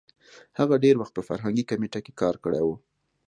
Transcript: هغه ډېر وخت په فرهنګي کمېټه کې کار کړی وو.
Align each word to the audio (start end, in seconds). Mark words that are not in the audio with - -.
هغه 0.59 0.75
ډېر 0.83 0.95
وخت 0.97 1.13
په 1.15 1.21
فرهنګي 1.29 1.63
کمېټه 1.71 1.99
کې 2.05 2.13
کار 2.21 2.35
کړی 2.43 2.61
وو. 2.63 2.75